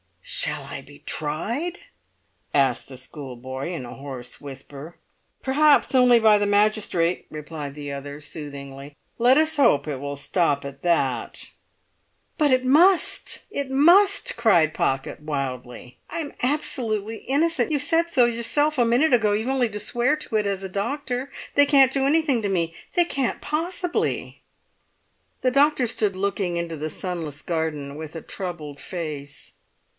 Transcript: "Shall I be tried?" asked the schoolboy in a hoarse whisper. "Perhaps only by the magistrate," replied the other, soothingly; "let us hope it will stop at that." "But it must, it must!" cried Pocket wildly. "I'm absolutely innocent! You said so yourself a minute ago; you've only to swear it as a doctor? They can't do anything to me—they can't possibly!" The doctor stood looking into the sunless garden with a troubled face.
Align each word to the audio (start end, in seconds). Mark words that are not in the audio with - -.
"Shall 0.23 0.63
I 0.63 0.81
be 0.81 0.99
tried?" 1.05 1.77
asked 2.55 2.87
the 2.89 2.97
schoolboy 2.97 3.69
in 3.69 3.85
a 3.85 3.93
hoarse 3.93 4.41
whisper. 4.41 4.95
"Perhaps 5.43 5.93
only 5.93 6.19
by 6.19 6.39
the 6.39 6.47
magistrate," 6.47 7.27
replied 7.29 7.75
the 7.75 7.91
other, 7.91 8.19
soothingly; 8.19 8.95
"let 9.19 9.37
us 9.37 9.57
hope 9.57 9.87
it 9.87 9.97
will 9.97 10.15
stop 10.15 10.65
at 10.65 10.81
that." 10.81 11.49
"But 12.39 12.51
it 12.51 12.63
must, 12.65 13.43
it 13.51 13.69
must!" 13.69 14.35
cried 14.37 14.73
Pocket 14.73 15.19
wildly. 15.21 15.99
"I'm 16.09 16.33
absolutely 16.41 17.17
innocent! 17.17 17.69
You 17.69 17.77
said 17.77 18.09
so 18.09 18.25
yourself 18.25 18.79
a 18.79 18.85
minute 18.85 19.13
ago; 19.13 19.33
you've 19.33 19.47
only 19.49 19.69
to 19.69 19.79
swear 19.79 20.13
it 20.23 20.45
as 20.47 20.63
a 20.63 20.69
doctor? 20.69 21.29
They 21.53 21.67
can't 21.67 21.91
do 21.93 22.05
anything 22.05 22.41
to 22.41 22.49
me—they 22.49 23.05
can't 23.05 23.41
possibly!" 23.41 24.41
The 25.41 25.51
doctor 25.51 25.85
stood 25.85 26.15
looking 26.15 26.57
into 26.57 26.77
the 26.77 26.89
sunless 26.89 27.43
garden 27.43 27.95
with 27.95 28.15
a 28.15 28.21
troubled 28.21 28.79
face. 28.79 29.53